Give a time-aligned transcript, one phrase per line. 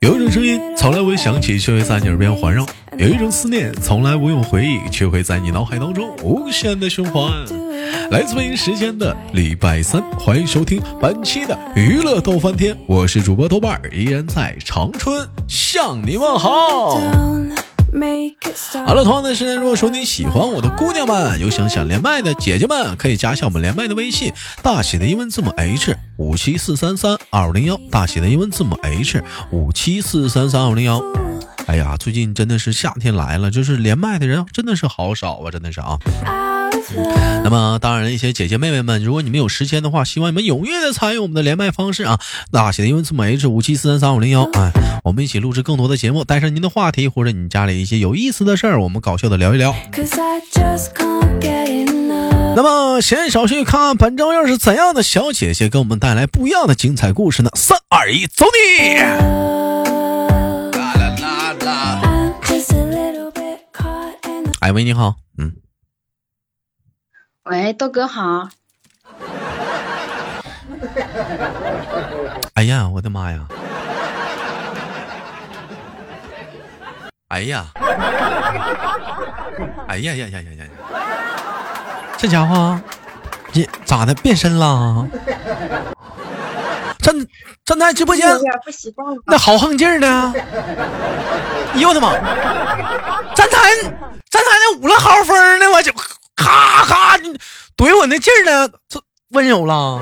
[0.00, 2.64] 有一种声音从来不会响起，却会在你耳边环绕；
[2.98, 7.30] 有一种思念从来不用回忆，却会在你脑海当中无限的循环。
[8.10, 17.00] 来自北京时间的礼拜三，欢迎收听本期的娱乐逗翻天，我是主播豆瓣儿，依然在长春向你问好。
[18.86, 24.32] 好了，同样的时间，如果说你喜欢我的姑娘们，有想想连麦的姐姐们，可以加一下我们连麦的微信，
[24.62, 31.02] 大写的英文字母 H 五七四三三二五零幺，大写的英文字母 H 五七四三三二五零幺。
[31.66, 35.98] 哎呀，最近真的是夏天来了，就是连麦的人真的是好少啊，真的是啊。
[37.44, 42.18] 那么，当然，一些姐姐妹妹们，如果你们有时间的话，希望你们踊跃的参与我们的连麦方式啊，
[42.50, 44.72] 大写的英文字母 H 五七四三三五零幺，啊，
[45.04, 49.74] 我们一起录制更多的节目，带上您的话题或者你家里一些有意思的事儿，我们搞笑的聊一聊。
[52.56, 57.50] 那么，闲言少叙，看看本周又是怎样的小姐姐给我们带来不一样的精彩故事呢？
[57.54, 58.96] 三二一，走你！
[64.60, 65.52] 哎喂，你好，嗯。
[67.46, 68.48] 喂，豆哥好。
[72.54, 73.46] 哎呀，我的妈呀！
[77.28, 77.66] 哎呀！
[79.86, 80.64] 哎呀呀呀呀呀！
[82.16, 82.80] 这家伙，
[83.52, 85.06] 你咋的变身了？
[86.98, 87.14] 站
[87.64, 88.26] 站在直播间，
[89.26, 90.34] 那豪横劲儿呢！
[91.74, 92.10] 哎呦我的妈！
[93.34, 93.72] 站台
[94.28, 95.92] 站台那五了好风呢，我就。
[97.76, 98.68] 怼我那劲儿呢？
[98.88, 100.00] 这温柔了，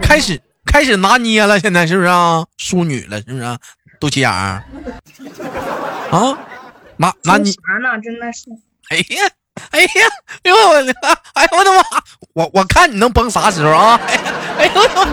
[0.00, 2.46] 开始开始拿捏了，现在是不是啊？
[2.56, 3.58] 淑女了，是不是？
[4.00, 4.64] 肚脐眼儿
[6.10, 6.38] 啊？
[6.96, 8.00] 拿拿你啥呢？
[8.02, 8.44] 真的是。
[8.88, 9.28] 哎呀，
[9.70, 9.88] 哎呀，
[10.42, 10.94] 哎呦我的，
[11.34, 11.82] 哎呦我的妈！
[12.32, 14.00] 我我看你能崩啥时候啊？
[14.58, 15.06] 哎呦我。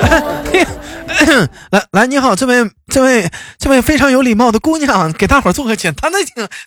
[1.70, 6.18] 来来，你好，这位这位这位非常有礼貌的姑娘，给大伙做个简单的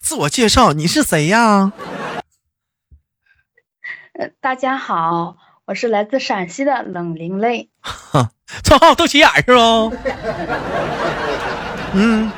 [0.01, 1.71] 自我介绍，你是谁呀？
[4.19, 7.69] 呃，大家好，我是来自陕西的冷灵泪。
[7.81, 8.29] 哈，
[8.63, 9.95] 绰号肚脐眼是不？
[11.93, 12.31] 嗯，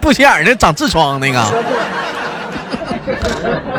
[0.00, 1.42] 肚脐眼的长痔疮那个。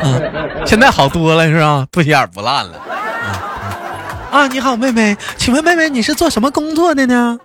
[0.03, 1.87] 嗯，现在好多了是吧？
[1.91, 2.77] 肚脐眼不烂了。
[4.31, 7.39] 啊，你好，妹妹，请问妹妹你是做什么工作的呢？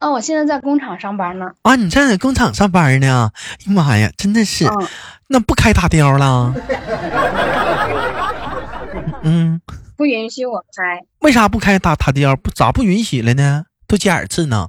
[0.00, 1.44] 啊，我现在在工厂上班呢。
[1.60, 3.30] 啊，你在工厂上班呢？
[3.34, 4.66] 哎呀妈呀，真的是，
[5.28, 6.54] 那不开大雕了？
[9.22, 9.60] 嗯，
[9.96, 11.02] 不允许我开。
[11.18, 12.34] 为啥不开大大雕？
[12.34, 13.66] 不咋不允许了呢？
[13.86, 14.68] 都几耳刺呢？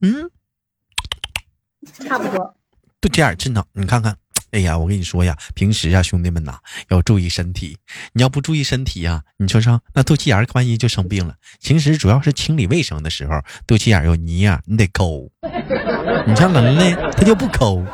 [0.00, 0.28] 嗯，
[2.04, 2.56] 差不多。
[3.00, 3.64] 都几耳刺呢？
[3.74, 4.16] 你看看。
[4.52, 7.76] 哎呀，我跟你说呀，平时呀，兄弟们呐，要注意身体。
[8.12, 11.34] 你要不注意身体呀，你说说，那肚脐眼儿万一就生病了。
[11.62, 15.28] 平时主要是清理卫生的时候，肚脐眼有泥呀，你得抠。
[16.26, 17.84] 你像人呢他就不抠，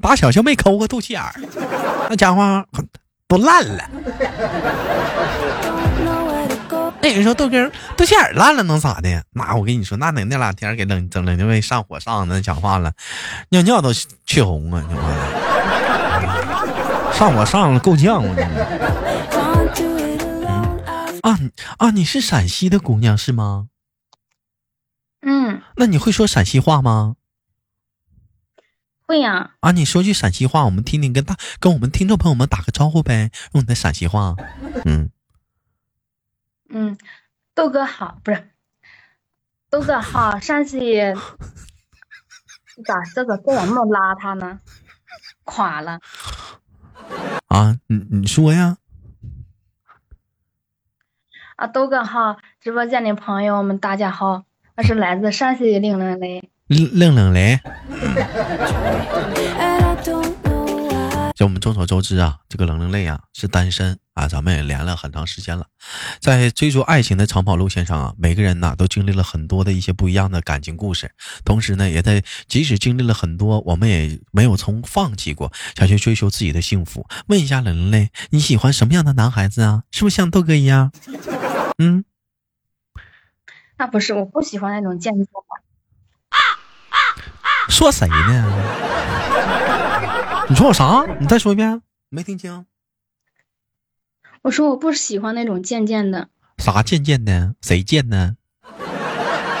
[0.00, 1.34] 打小就没抠过肚脐眼儿
[2.08, 2.64] 那家伙
[3.28, 3.90] 都烂了。
[7.02, 9.24] 那人说豆哥肚脐眼烂了能咋的？
[9.32, 12.92] 妈，我跟你说，那那那两天给冷整冷就被上火上的，讲话了，
[13.48, 13.90] 尿尿都
[14.26, 14.84] 血红啊，
[17.20, 18.34] 上我上了够呛啊！
[21.20, 21.38] 啊
[21.76, 21.90] 啊！
[21.90, 23.68] 你是陕西的姑娘是吗？
[25.20, 25.60] 嗯。
[25.76, 27.16] 那你会说陕西话吗？
[29.06, 29.50] 会呀。
[29.60, 34.34] 啊，你说句陕西话，我们听听，跟大跟我们听众朋友们打个招呼呗，用你的陕西话。
[34.86, 35.10] 嗯。
[36.70, 36.96] 嗯，
[37.54, 38.48] 豆哥好，不是
[39.68, 40.94] 豆哥好，陕西
[42.86, 44.60] 咋这个这咋那么邋遢呢？
[45.44, 46.00] 垮了。
[47.48, 48.76] 啊，你你说呀？
[51.56, 54.44] 啊，豆哥好，直播间的朋友们大家好，
[54.76, 56.50] 我是来自陕西的冷冷雷。
[56.68, 57.60] 冷冷雷。
[61.40, 65.64] 就我们众所周知啊，这个冷冷泪啊是单身啊，咱们也连了很长时间了，
[66.20, 71.12] 在追逐爱情的长跑路线上啊，每个人呢都经历了很多的一些不一样的感情故事，
[71.42, 77.06] 同时呢，也在即使经历了很多，我们也没有从放弃过，想去追求自己的幸福。
[77.28, 79.84] 问一下冷冷泪，你喜欢什么样的男孩子啊？
[79.92, 80.92] 是不是像豆哥一样？
[81.78, 82.04] 嗯，
[83.78, 85.42] 那不是，我不喜欢那种贱货。
[87.70, 88.44] 说谁呢？
[90.48, 91.04] 你说我啥？
[91.20, 92.66] 你再说一遍，没听清。
[94.42, 96.28] 我说我不喜欢那种贱贱的。
[96.58, 97.54] 啥贱贱的？
[97.62, 98.36] 谁贱呢？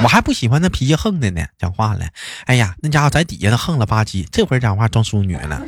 [0.02, 1.44] 我还不喜欢那脾气横的呢。
[1.58, 2.06] 讲话了，
[2.46, 5.62] 哎呀，那家伙在底下那横了吧唧，这会儿讲话装淑女了。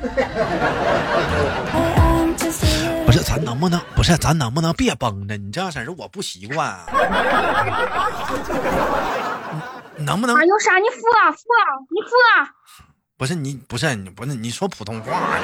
[3.06, 4.16] 不是，咱能不能不是？
[4.16, 5.36] 咱能不能别绷着？
[5.36, 6.86] 你这样式儿我不习惯啊。
[9.98, 10.36] 能不能？
[10.46, 10.78] 有啥？
[10.78, 12.50] 你付啊，付啊，你付啊。
[13.16, 15.38] 不是你，不是你，不是你说普通话。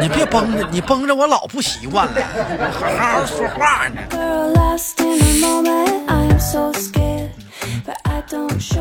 [0.00, 2.22] 你别绷着，你绷着我老不习惯了。
[2.72, 4.02] 好好说话呢。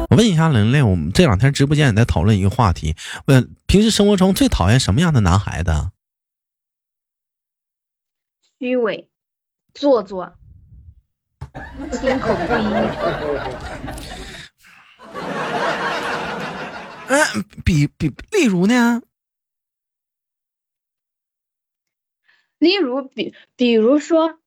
[0.09, 2.95] 我问一下玲玲，我们这两天直播间也在讨论一个话题，
[3.25, 5.71] 问平时生活中最讨厌什么样的男孩子？
[8.59, 9.07] 虚伪、
[9.73, 10.33] 做作、
[11.93, 12.65] 心口不一。
[17.09, 19.01] 嗯，比比，例如呢？
[22.59, 24.37] 例如，比比如说，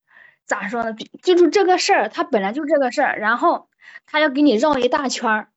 [0.47, 0.93] 咋说呢？
[0.93, 3.69] 比就是这个事儿，他本来就这个事儿，然后
[4.07, 5.49] 他要给你绕一大圈儿，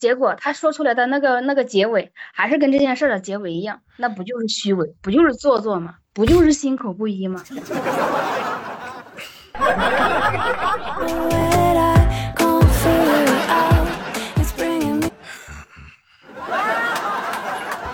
[0.00, 5.98] 结果他说出来的那个那个结尾，还是跟这件事的结尾一样，那不就是虚伪，不就是做作吗？
[6.12, 7.44] 不就是心口不一吗？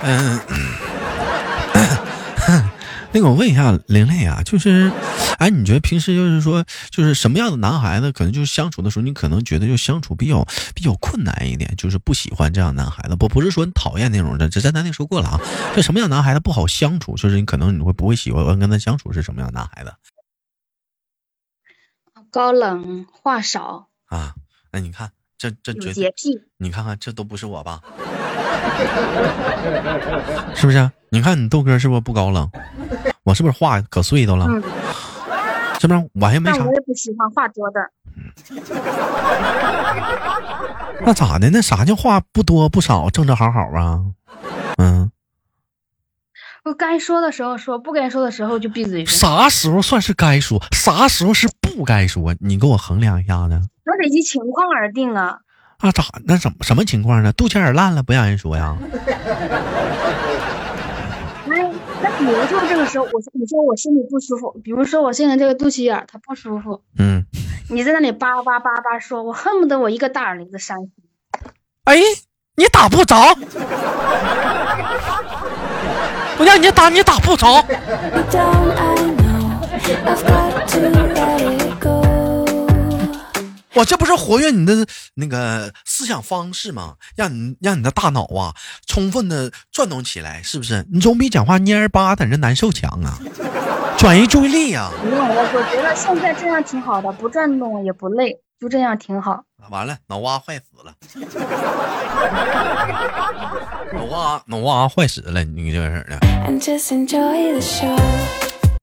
[0.06, 0.38] 嗯，
[3.12, 4.92] 那个我问一下玲玲啊，就是，
[5.38, 15.40] 哎，你觉得平时就是说，就是什么样的男孩子，可能就是相处的时候，你可能觉得就相处比较比较困难一点，就是不喜欢这样男孩子，不不是说你讨厌那种的，这咱咱那说过了啊。
[15.74, 19.94] 这什么样男孩子不好相处，就是你可能你会不会喜欢跟他相处是什么样男孩子？
[22.30, 24.34] 高冷话少啊，
[24.72, 27.80] 那你看这这洁癖，你看看这都不是我吧？
[30.54, 30.90] 是不是？
[31.10, 32.50] 你看你豆哥是不是不高冷？
[33.22, 34.46] 我是不是话可碎叨了？
[35.80, 36.08] 是不是？
[36.14, 36.64] 我还没啥。
[36.64, 37.90] 我也不喜欢话多的。
[41.06, 41.50] 那咋的？
[41.50, 44.00] 那啥叫话不多不少，正正好好啊？
[44.78, 45.10] 嗯。
[46.64, 49.04] 我该说的时候说，不该说的时候就闭嘴。
[49.04, 50.62] 啥时候算是该说？
[50.72, 52.34] 啥时候是不该说？
[52.40, 53.60] 你给我衡量一下子。
[53.84, 55.38] 那得依情况而定啊。
[55.82, 56.04] 那咋？
[56.24, 57.32] 那怎么什么情况呢？
[57.32, 58.76] 肚脐眼烂了不让人说呀？
[61.46, 61.70] 哎，
[62.02, 67.24] 那比如说这个时候，我说你说我身体不舒服，比如说我现在这个肚脐眼它不舒服，嗯，
[67.68, 71.02] 你在那里叭叭叭叭说，我恨不得我一个大耳钉子扇死你。
[71.84, 71.96] 哎，
[72.56, 73.16] 你打不着，
[76.38, 77.62] 我让你打你打不着。
[83.74, 86.94] 我这不是活跃你的那个思想方式吗？
[87.16, 88.54] 让你让你的大脑啊
[88.86, 90.86] 充分的转动起来，是不是？
[90.92, 93.18] 你总比讲话蔫儿巴在这难受强啊！
[93.98, 94.90] 转移注意力呀！
[95.00, 99.44] 不用，我我觉得现在这样挺好的，不转动也不累，就这样挺好。
[99.70, 100.92] 完了，脑瓜坏死了！
[103.94, 106.18] 脑瓜脑瓜坏死了，你这事儿的。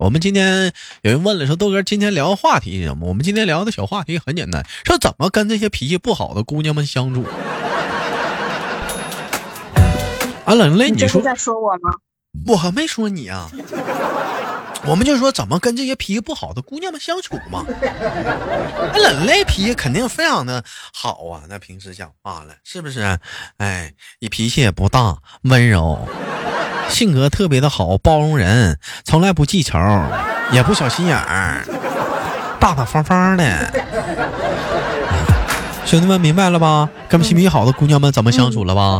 [0.01, 3.07] 我们今天有人问了，说豆哥今天聊的话题是什么？
[3.07, 7.24] 我们今天聊的小话题很简单，说怎么跟这些脾气不好的姑娘们相处。
[10.44, 11.94] 啊，冷泪，你说在说我吗？
[12.48, 13.51] 我还没说你啊。
[14.88, 17.63] 我们就说怎么跟这些脾气不好的姑娘们相处嘛。
[17.69, 23.19] 那冷泪脾气肯定非常的好啊，那平时讲话了是不是？
[23.57, 26.07] 哎，你脾气也不大，温柔。
[26.89, 29.79] 性格特别的好，包容人，从来不记仇，
[30.51, 31.65] 也不小心眼儿，
[32.59, 33.71] 大大方方的。
[35.85, 36.89] 兄弟们明白了吧？
[37.09, 39.00] 跟脾气好的姑娘们怎么相处了吧？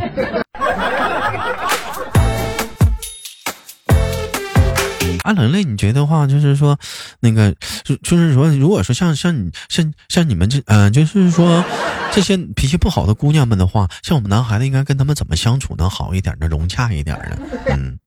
[5.31, 6.77] 阿冷泪，你觉得话就是说，
[7.21, 7.55] 那个
[8.03, 11.63] 就是说，如果说像像你像像你们这嗯，就是说
[12.11, 16.47] 这些脾气不好的姑娘们的话，像我们男孩子应该跟他们怎么相处能好一点呢？
[16.47, 17.38] 融洽一点呢？
[17.67, 17.97] 嗯，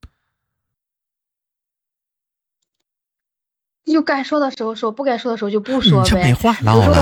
[3.92, 6.08] 就该说的时候说，不该说的时候就不说呗。
[6.08, 6.96] 这没话唠了。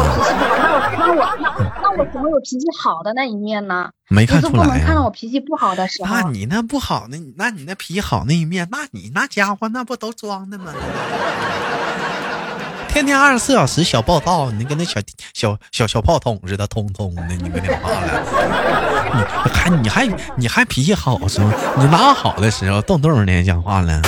[0.98, 1.48] 那我那
[1.80, 3.90] 那我怎么有脾气好的那一面呢？
[4.08, 4.52] 没看出来。
[4.52, 6.14] 不能看到我脾气不好的时候。
[6.14, 10.72] 那你那不好那，那你那脾气好那一面，那你那家伙那不都装的吗？
[12.88, 15.00] 天天二十四小时小暴躁，你跟那小
[15.32, 18.22] 小小小炮筒似的，通通的，你跟 你话了。
[19.14, 21.48] 你还你还你还脾气好时候？
[21.78, 24.02] 你哪好的时候动动的讲话了？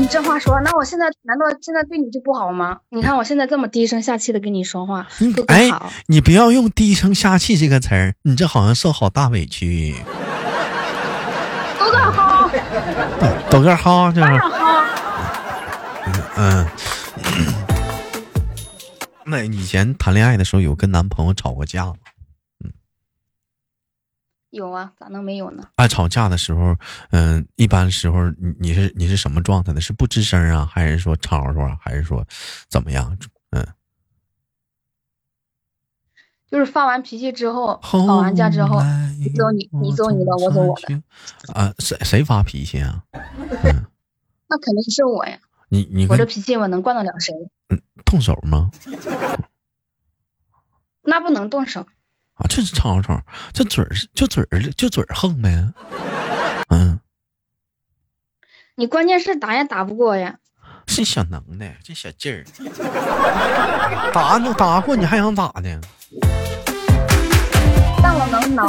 [0.00, 2.78] 你这话说，那我现在难道现在对你就不好吗？
[2.88, 5.06] 你看我现在这么低声下气的跟你说话，
[5.48, 5.70] 哎，
[6.06, 9.94] 你不要用低声下气这个词儿，你这好像受好大委屈。
[11.78, 12.50] 豆哥好，
[13.50, 14.38] 豆哥好，这是。
[14.38, 14.84] 好。
[16.38, 16.66] 嗯。
[19.26, 21.92] 那以前谈恋爱的时候有跟男朋友吵过架吗？
[24.52, 24.56] 嗯。
[24.56, 25.62] 有啊，咋能没有呢？
[25.76, 26.76] 爱吵架的时候，
[27.10, 29.80] 嗯，一般时候你你是你是什么状态呢？
[29.80, 32.26] 是不吱声啊，还是说吵吵啊，还是说
[32.68, 33.16] 怎么样？
[33.50, 33.66] 嗯，
[36.50, 38.80] 就是发完脾气之后，吵完架之后，
[39.18, 41.02] 你走你你走你的，我走我的。
[41.54, 43.04] 啊，谁谁发脾气啊？
[43.12, 43.86] 嗯，
[44.48, 45.38] 那肯定是我呀。
[45.72, 47.32] 你你我这脾气我能惯得了谁？
[47.68, 48.68] 嗯，动手吗？
[51.02, 51.86] 那不能动手。
[52.40, 53.20] 啊，这是吵吵，
[53.52, 55.72] 这嘴儿就嘴儿就嘴儿横呗。
[56.68, 56.98] 嗯，
[58.76, 60.36] 你关键是打也打不过呀。
[60.86, 62.44] 这小能耐，这小劲儿，
[64.12, 65.80] 打都打过，你还想咋的？
[68.02, 68.66] 但我能挠。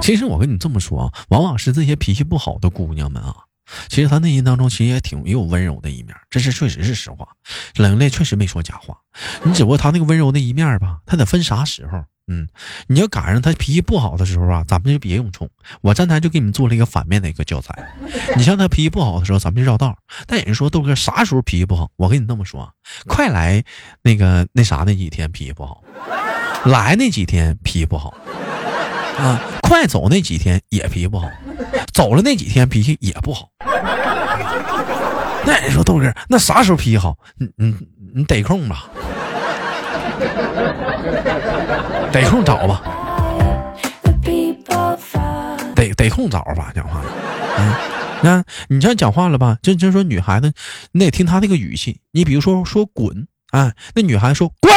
[0.00, 3.47] 其实我跟你这么说啊，往往是这些脾气不好的姑娘们啊。
[3.88, 7.28] 其实他内心当中其实也挺也有温柔的一面，这是确实是实话。
[7.76, 8.96] 冷泪确实没说假话，
[9.42, 12.04] 你只不过他那个温柔的一面吧，他得分啥时候。
[12.30, 12.46] 嗯，
[12.88, 15.48] 你要赶上他脾气不好的时候啊，咱们就别用冲。
[15.80, 17.74] 我站台就给你们做了一个反面的一个教材。
[18.36, 19.96] 你像他脾气不好的时候，咱们就绕道。
[20.26, 21.90] 但有人说豆哥啥时候脾气不好？
[21.96, 22.70] 我跟你那么说，
[23.06, 23.64] 快来
[24.02, 25.82] 那个那啥那几天脾气不好，
[26.66, 28.14] 来那几天脾气不好。
[29.16, 31.30] 啊，快走那几天也脾气不好，
[31.94, 33.48] 走了那几天脾气也不好。
[35.46, 37.16] 那你说豆哥，那啥时候脾气好？
[37.38, 37.74] 你你
[38.14, 38.88] 你得空吧，
[42.12, 42.82] 得空找吧，
[45.74, 47.02] 得得空找吧，讲话。
[47.58, 47.72] 嗯，
[48.22, 49.56] 那你这样讲话了吧？
[49.62, 50.52] 就就说女孩子，
[50.92, 52.00] 你得听她那个语气。
[52.12, 54.72] 你比如说说滚，啊，那女孩子说滚，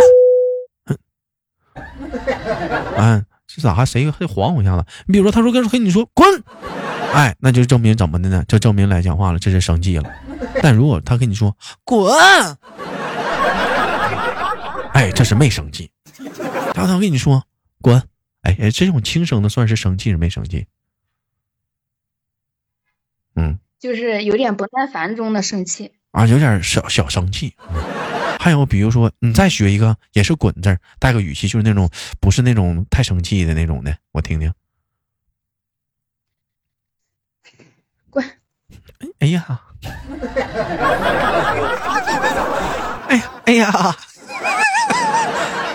[2.97, 3.25] 嗯。
[3.53, 4.85] 这咋还谁还晃我一下子？
[5.07, 6.25] 你比如说，他说跟跟你说滚，
[7.13, 8.45] 哎，那就证明怎么的呢？
[8.47, 10.09] 就证明来讲话了，这是生气了。
[10.61, 12.11] 但如果他跟你说滚，
[14.93, 15.91] 哎，这是没生气。
[16.73, 17.45] 他他跟你说
[17.81, 18.01] 滚，
[18.41, 20.67] 哎哎，这种轻声的算是生气是没生气？
[23.35, 27.55] 嗯，就是有点不耐烦中的生气啊，有点小小生气。
[28.39, 34.51] 还有，比如说，你再学一个，也是“滚”字，带个语气，就是那种不是那种太生气的那种的，我听听。
[38.09, 38.25] 滚！
[39.19, 39.61] 哎呀！
[43.07, 43.31] 哎呀！
[43.45, 43.95] 哎呀！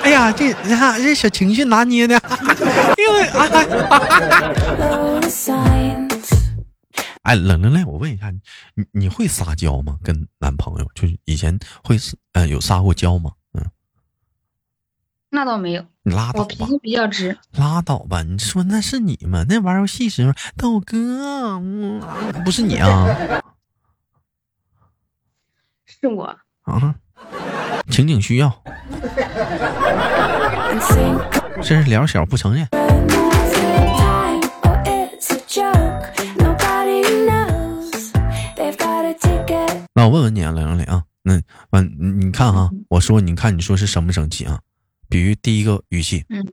[0.02, 0.32] 哎呀！
[0.32, 2.14] 这你看这小情绪拿捏的，
[2.96, 3.46] 因为啊。
[7.22, 8.38] 哎，冷冷来，我问一下你，
[8.74, 9.96] 你你会撒娇吗？
[10.04, 11.98] 跟男朋友就是以前会
[12.34, 13.32] 呃有撒过娇吗？
[13.54, 13.64] 嗯，
[15.30, 15.84] 那倒没有。
[16.04, 16.54] 你拉倒吧。
[16.60, 17.36] 我脾气比较直。
[17.56, 19.44] 拉倒吧，你说那是你吗？
[19.48, 21.60] 那玩游戏时候，豆哥，
[22.44, 23.08] 不是你啊？
[26.00, 26.24] 是我
[26.62, 26.94] 啊。
[27.90, 28.62] 情景需要。
[31.62, 32.68] 这是脸小不承认。
[39.94, 44.60] 那我问问你啊，冷冷啊，那完你看啊，我说你看你说是生不生气啊？
[45.08, 46.46] 比如第一个语气，嗯，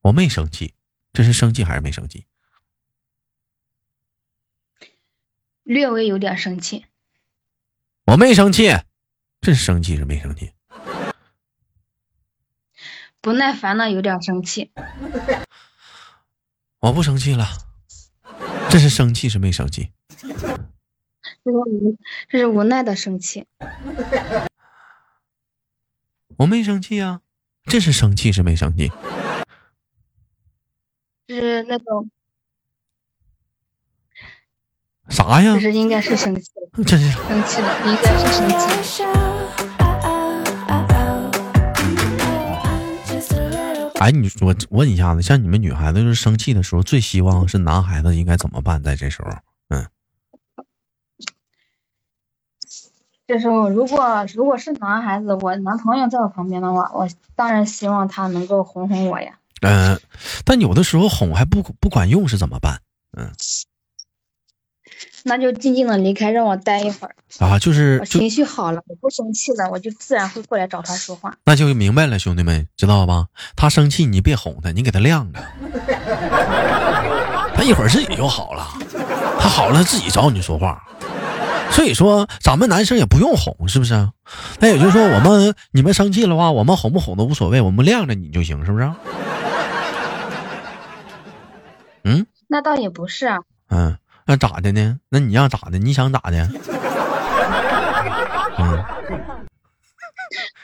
[0.00, 0.72] 我没生气，
[1.12, 2.24] 这是生气还是没生气？
[5.62, 6.86] 略微有点生气。
[8.10, 8.68] 我没生气，
[9.40, 10.52] 这是生气是没生气？
[13.20, 14.72] 不耐烦了，有点生气。
[16.80, 17.46] 我不生气了，
[18.68, 19.92] 这是生气是没生气？
[20.18, 20.28] 这
[21.52, 21.96] 是无，
[22.28, 23.46] 这是无奈的生气。
[26.38, 27.20] 我没生气啊，
[27.66, 28.90] 这是生气是没生气？
[31.28, 32.10] 是那种
[35.10, 35.54] 啥呀？
[35.54, 39.04] 这是应该是生气了，这是生气了，应该是生气。
[43.98, 48.82] 哎，你我问一下子，像你们女孩子就是生气的时候，最希望是男孩子应该怎么办？
[48.82, 49.30] 在这时候？
[49.68, 49.86] 嗯
[53.26, 59.38] 这时候，如果如果是男孩子，我男朋友在我旁边的话，我当然希望他能够哄哄我呀。
[59.60, 60.00] 嗯，
[60.44, 62.80] 但有的时候哄还不不管用，是怎么办？
[63.18, 63.30] 嗯，
[65.24, 67.58] 那就静静的离开，让我待一会儿啊。
[67.58, 71.34] 就是情绪好了，我不生气了，我就自然会过来找他说话。
[71.44, 73.26] 那就明白了，兄弟们，知道吧？
[73.56, 75.40] 他生气，你别哄他，你给他晾着，
[77.54, 78.66] 他一会儿自己就好了。
[79.38, 80.82] 他好了，自己找你说话。
[81.70, 84.08] 所以说，咱们男生也不用哄，是不是？
[84.58, 88.90] 那也就是说，我们你们生气的话，我们哄不哄都无所谓，我们晾着你就行，是不是？
[92.02, 93.38] 嗯，那倒也不是啊。
[93.68, 93.96] 嗯，
[94.30, 95.00] 那咋的呢？
[95.08, 95.78] 那你让咋的？
[95.78, 96.48] 你想咋的？
[98.60, 98.84] 嗯，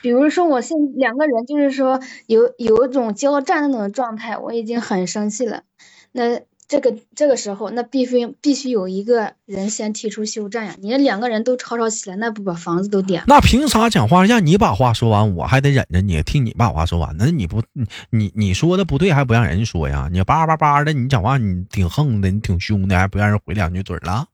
[0.00, 5.64] 比如说我现两个人就是说有有一种交战的那种状态，我已经很生气了。
[6.12, 10.74] 那这个这个时候，那必须必须有一个人先提出休战呀！
[10.80, 13.22] 你这两个人都吵吵起来，那不把房子都点？
[13.28, 17.14] 那凭啥讲话让你把话说完，我还得忍着你听你把话说完？
[17.16, 17.62] 那你不
[18.10, 20.08] 你你说的不对，还不让人说呀？
[20.10, 24.26] 你叭叭叭的，你讲话你挺横的，你挺凶的，还不让人回两句嘴了？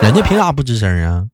[0.00, 1.28] 人家凭啥不吱声啊？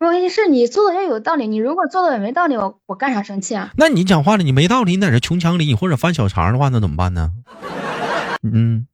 [0.00, 3.70] 问题是你做的也有道理，你如果做的也没道理，我我干啥生气啊？
[3.76, 7.30] 那你讲话了，你没道理，你在这穷腔里，你或者翻小肠的话，那怎么办呢？
[8.42, 8.86] 嗯，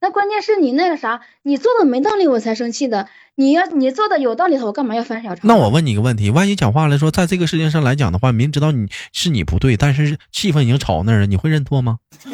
[0.00, 3.08] 那关键是你那个啥，你做的没道理，我才生气的。
[3.34, 5.48] 你要你做的有道理的，我干嘛要翻小肠？
[5.48, 11.98] 那我问你一个问题，万一讲话来说，在这个事情上来讲的话，明知道你是你不对，但是气氛已经吵那儿了，你会认错吗？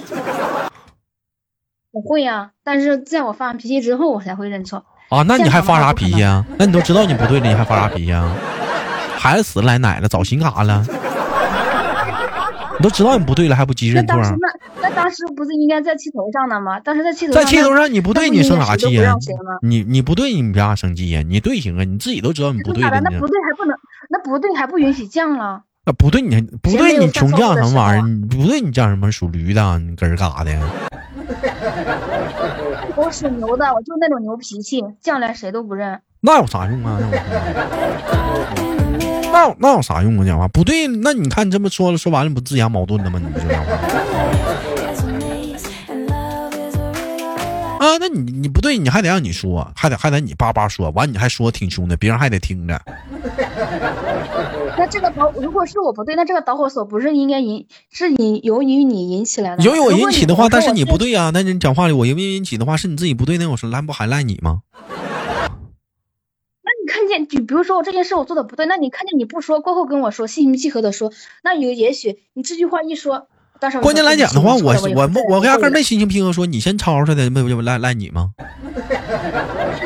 [1.93, 4.85] 我会呀，但是在我发完脾气之后，我才会认错。
[5.09, 6.45] 啊，那你还发啥脾气啊？
[6.59, 8.37] 那你都知道你不对了，你还发啥脾气啊？
[9.17, 10.85] 孩子死了来奶了，找心干啥了？
[12.79, 14.17] 你都知道你不对了，还不急认错？
[14.17, 14.49] 那
[14.83, 16.79] 那当时不是应该在气头上呢吗？
[16.81, 19.15] 当时在气头上在气头上，你不对，你生啥气呀？
[19.63, 21.23] 你你不对，你凭啥生气呀？
[21.27, 23.01] 你对行啊，你自己都知道你不对的。
[23.01, 23.77] 那不对还不能，
[24.11, 25.63] 那不对还不允许犟了。
[25.87, 28.07] 那不对，你不对，你穷犟什么玩意儿？
[28.07, 29.11] 你不对，你犟什么？
[29.11, 30.53] 属驴的，你搁这干啥的。
[32.97, 36.01] 我属牛的，我就那种牛脾气，犟来谁都不认。
[36.21, 36.99] 那有啥用啊？
[37.01, 37.09] 那
[39.37, 40.25] 那那有啥用啊？
[40.25, 43.21] 讲话不对，那你看你这么说了，说完了不自相矛盾了吗？
[43.23, 43.73] 你不就讲话？
[47.79, 52.81] 啊，那你你不对，你还得让你说，还得还得你叭叭说完，你还说挺凶的，别人还得听着。
[54.79, 59.63] 那这个导，如果是我不对，那这个导火索不是应该引，是你由于你引起来的。
[59.63, 61.31] 由于我引起的话，但是你不对啊。
[61.35, 64.61] 那你讲话里，我因为引起的话是你自己不对，那我说赖不还赖你吗？
[67.27, 71.13] 比如说我这件事我做的不对，那你看见你不说过后跟我说，心平气和的说，
[71.45, 73.29] 那有也许你这句话一说，
[73.61, 78.31] 当时关键来讲的话，我我我压根没心情平和说，你先吵出来的，那不赖赖你吗？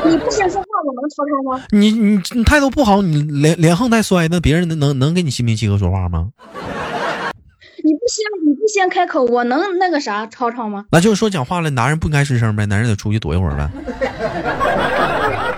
[0.05, 1.63] 你不先说话，我能吵吵吗？
[1.71, 6.29] 你你你态度不好，你连连横带摔，那别人能能能跟你心平气和说话吗？
[7.83, 10.85] 你不先你不先开口，我能那个啥吵吵吗？
[10.91, 13.69] 那就是说讲话了，男人不应该吱声呗，男人得出去躲一会儿呗。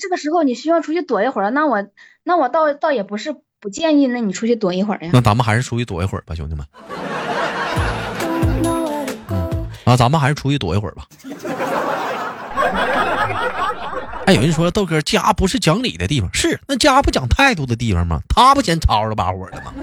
[0.00, 1.86] 这个时候你需要出去躲一会儿，那我
[2.24, 5.10] 那我倒倒也不是不建议，那你出去躲一会儿呀。
[5.12, 6.66] 那咱们还是出去躲一会儿吧，兄弟们。
[9.84, 11.04] 啊，咱们还是出去躲一会儿吧。
[14.24, 18.20] 哎，有人说豆哥家不是讲理的地方，是那家不讲态度的地方吗？
[18.28, 19.74] 他不嫌吵吵把火的吗？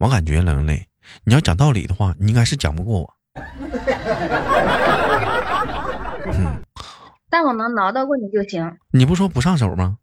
[0.00, 0.86] 我感觉冷磊，
[1.24, 3.14] 你要讲道理的话，你应该是讲不过我。
[6.24, 6.62] 嗯，
[7.28, 8.78] 但我能挠到过你就行。
[8.92, 9.98] 你不说不上手吗？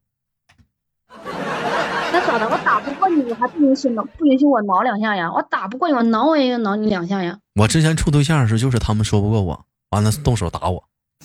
[2.14, 2.48] 那咋的？
[2.48, 5.32] 我打不过你，我还不允许挠，不允许我挠两下呀？
[5.34, 7.40] 我打不过你，我挠我也要挠你两下呀。
[7.56, 10.84] 我之前处对象的时候，就是他们说不过我，完了动手打我。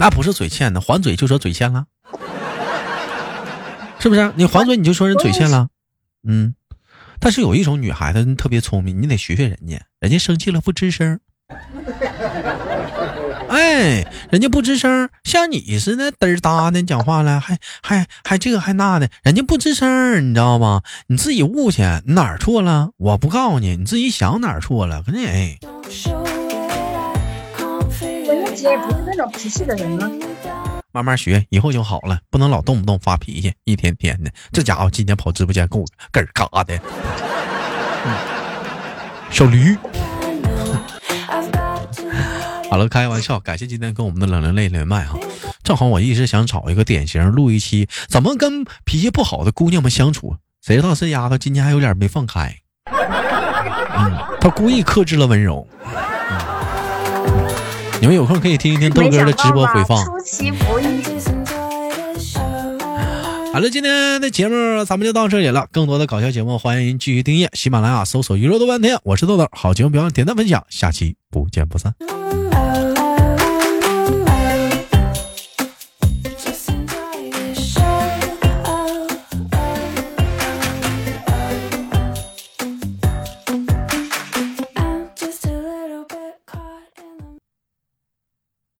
[0.00, 1.86] 那不是嘴欠的，还嘴就说嘴欠了，
[4.00, 4.32] 是不是？
[4.34, 5.68] 你还嘴你就说人嘴欠了，
[6.26, 6.54] 嗯。
[7.22, 11.20] 但是有一种女孩子特别聪明，你得学学人家，人家生气了不吱声。
[13.48, 20.82] 哎，人家不吱声，像你似的嘚儿哒的讲话了，还还还这个还那的，人家不吱声，你知道吗？
[21.08, 22.92] 你自己悟去，哪儿错了？
[22.96, 25.02] 我不告诉你，你自己想哪儿错了。
[25.02, 25.58] 可是哎，
[28.26, 30.10] 人家姐不是那种脾气的人吗？
[30.92, 34.30] 慢慢学，以后就好了，不能老动不动发脾气，一天天的。
[34.52, 36.80] 这家伙今天跑直播间给我咯嘎的，
[39.30, 39.76] 小驴。
[42.70, 45.18] 好了，开玩笑，感谢今天跟我们的冷人泪连麦哈。
[45.64, 50.36] 正好我一直想找一个典型录一期，怎么跟脾气不好的姑娘们相处？
[50.62, 52.54] 谁知道这丫头今天还有点没放开，
[52.86, 55.66] 嗯，她故意克制了温柔。
[58.00, 60.02] 你们有空可以听一听豆哥的直播回放。
[60.06, 61.02] 出其不意。
[63.52, 65.66] 好了，今天的节目咱们就到这里了。
[65.70, 68.98] 更多的搞笑节目，欢迎您继续订阅喜马拉雅，搜索“娱乐多半天”。
[69.04, 71.94] 我是豆豆，好节目别忘点赞分享，下期不见不散。